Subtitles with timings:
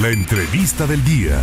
[0.00, 1.42] La entrevista del día.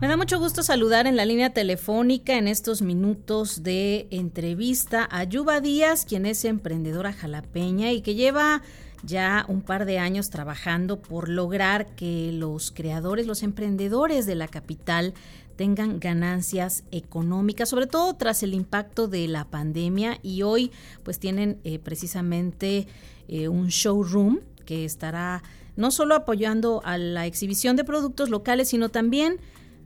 [0.00, 5.22] Me da mucho gusto saludar en la línea telefónica en estos minutos de entrevista a
[5.22, 8.62] Yuba Díaz, quien es emprendedora jalapeña y que lleva
[9.04, 14.48] ya un par de años trabajando por lograr que los creadores, los emprendedores de la
[14.48, 15.14] capital
[15.54, 20.72] tengan ganancias económicas, sobre todo tras el impacto de la pandemia y hoy
[21.04, 22.88] pues tienen eh, precisamente
[23.28, 25.42] eh, un showroom que estará
[25.76, 29.38] no solo apoyando a la exhibición de productos locales, sino también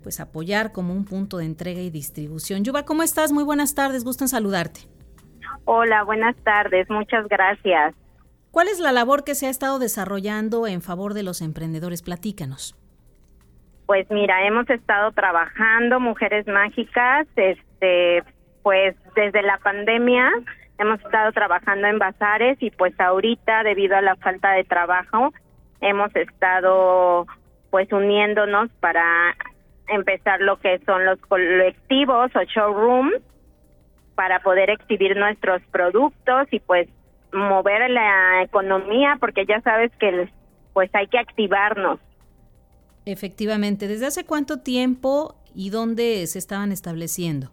[0.02, 2.64] pues apoyar como un punto de entrega y distribución.
[2.64, 3.32] Yuba, ¿cómo estás?
[3.32, 4.80] Muy buenas tardes, gusto en saludarte.
[5.64, 7.94] Hola, buenas tardes, muchas gracias.
[8.50, 12.02] ¿Cuál es la labor que se ha estado desarrollando en favor de los emprendedores?
[12.02, 12.74] Platícanos.
[13.86, 18.22] Pues mira, hemos estado trabajando Mujeres Mágicas, este,
[18.62, 20.30] pues desde la pandemia
[20.78, 25.32] hemos estado trabajando en bazares y pues ahorita debido a la falta de trabajo
[25.80, 27.26] hemos estado
[27.70, 29.36] pues uniéndonos para
[29.88, 33.20] empezar lo que son los colectivos o showrooms
[34.14, 36.88] para poder exhibir nuestros productos y pues
[37.32, 40.28] mover la economía porque ya sabes que
[40.72, 41.98] pues hay que activarnos.
[43.04, 47.50] Efectivamente, ¿desde hace cuánto tiempo y dónde se estaban estableciendo?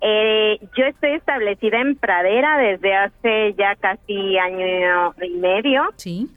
[0.00, 5.82] Eh, yo estoy establecida en Pradera desde hace ya casi año y medio.
[5.96, 6.28] Sí.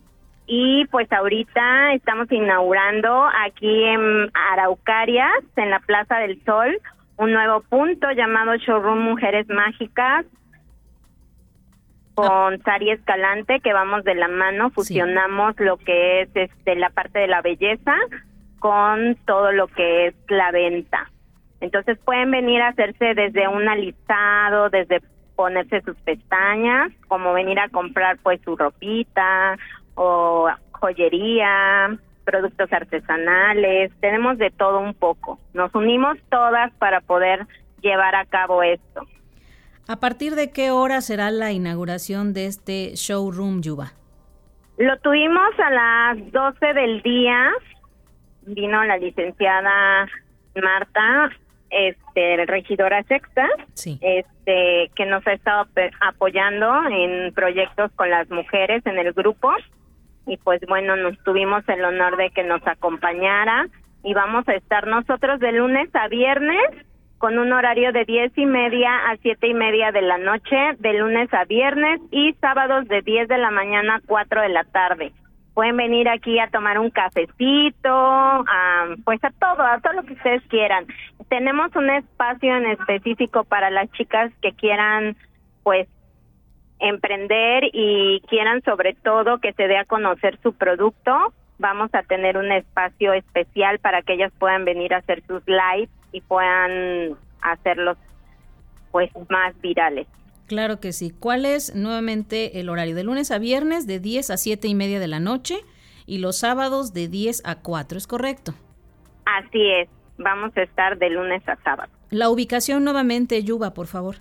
[0.48, 6.78] Y pues ahorita estamos inaugurando aquí en Araucarias, en la Plaza del Sol,
[7.18, 10.26] un nuevo punto llamado Showroom Mujeres Mágicas
[12.16, 17.20] con Sari Escalante, que vamos de la mano, fusionamos lo que es este, la parte
[17.20, 17.96] de la belleza
[18.60, 21.10] con todo lo que es la venta.
[21.62, 25.02] Entonces pueden venir a hacerse desde un alisado, desde
[25.36, 29.58] ponerse sus pestañas, como venir a comprar pues su ropita
[29.96, 35.40] o joyería, productos artesanales, tenemos de todo un poco.
[35.54, 37.46] Nos unimos todas para poder
[37.82, 39.02] llevar a cabo esto.
[39.88, 43.94] ¿A partir de qué hora será la inauguración de este showroom Yuba?
[44.78, 47.52] Lo tuvimos a las 12 del día.
[48.44, 50.08] Vino la licenciada
[50.56, 51.30] Marta
[51.72, 53.48] este regidora sexta
[54.02, 55.68] este que nos ha estado
[56.02, 59.52] apoyando en proyectos con las mujeres en el grupo.
[60.28, 63.68] Y pues bueno nos tuvimos el honor de que nos acompañara.
[64.04, 66.62] Y vamos a estar nosotros de lunes a viernes
[67.22, 70.94] con un horario de diez y media a siete y media de la noche de
[70.94, 75.14] lunes a viernes y sábados de diez de la mañana a cuatro de la tarde.
[75.54, 80.14] Pueden venir aquí a tomar un cafecito, a, pues a todo, a todo lo que
[80.14, 80.88] ustedes quieran.
[81.32, 85.16] Tenemos un espacio en específico para las chicas que quieran,
[85.64, 85.88] pues,
[86.80, 91.34] emprender y quieran sobre todo que se dé a conocer su producto.
[91.58, 95.90] Vamos a tener un espacio especial para que ellas puedan venir a hacer sus lives
[96.12, 97.98] y puedan hacerlos
[98.92, 100.08] pues más virales.
[100.48, 101.12] Claro que sí.
[101.18, 102.94] ¿Cuál es nuevamente el horario?
[102.94, 105.60] De lunes a viernes de 10 a 7 y media de la noche
[106.06, 108.54] y los sábados de 10 a 4, ¿es correcto?
[109.24, 109.88] Así es.
[110.24, 111.92] Vamos a estar de lunes a sábado.
[112.10, 114.18] La ubicación nuevamente, Yuba, por favor.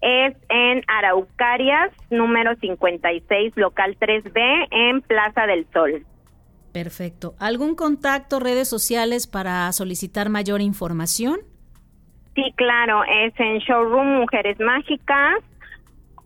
[0.00, 6.06] Es en Araucarias, número 56, local 3B, en Plaza del Sol.
[6.72, 7.34] Perfecto.
[7.40, 11.40] ¿Algún contacto, redes sociales para solicitar mayor información?
[12.34, 15.42] Sí, claro, es en Showroom Mujeres Mágicas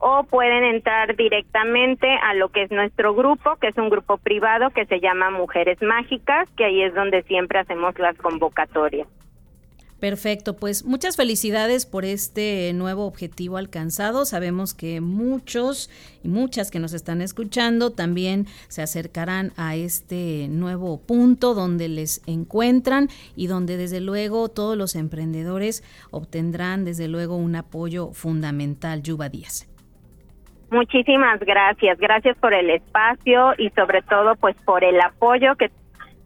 [0.05, 4.71] o pueden entrar directamente a lo que es nuestro grupo, que es un grupo privado
[4.71, 9.07] que se llama Mujeres Mágicas, que ahí es donde siempre hacemos las convocatorias.
[10.01, 14.25] Perfecto, pues muchas felicidades por este nuevo objetivo alcanzado.
[14.25, 15.89] Sabemos que muchos
[16.25, 22.21] y muchas que nos están escuchando también se acercarán a este nuevo punto donde les
[22.27, 29.05] encuentran y donde desde luego todos los emprendedores obtendrán desde luego un apoyo fundamental.
[29.05, 29.72] Yuba Díaz.
[30.73, 35.71] Muchísimas gracias, gracias por el espacio y sobre todo pues por el apoyo que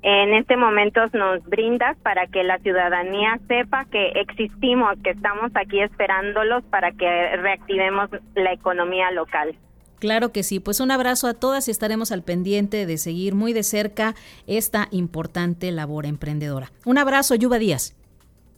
[0.02, 5.80] en este momento nos brindas para que la ciudadanía sepa que existimos, que estamos aquí
[5.80, 9.56] esperándolos para que reactivemos la economía local.
[9.98, 13.52] Claro que sí, pues un abrazo a todas y estaremos al pendiente de seguir muy
[13.52, 14.14] de cerca
[14.46, 16.70] esta importante labor emprendedora.
[16.84, 17.95] Un abrazo, Yuba Díaz.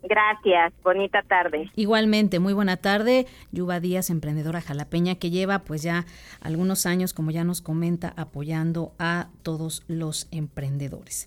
[0.08, 1.70] Gracias, bonita tarde.
[1.76, 3.26] Igualmente, muy buena tarde.
[3.52, 6.06] Yuba Díaz, emprendedora jalapeña, que lleva pues ya
[6.40, 11.16] algunos años, como ya nos comenta, apoyando a todos los emprendedores.